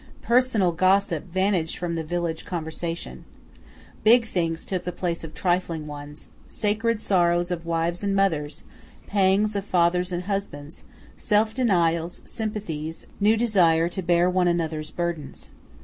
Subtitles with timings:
[0.23, 3.23] Personal gossip vanished from the village conversation.
[4.03, 8.63] Big things took the place of trifling ones, sacred sorrows of wives and mothers,
[9.05, 10.83] pangs of fathers and husbands,
[11.15, 15.51] self denials, sympathies, new desire to bear one another's burdens.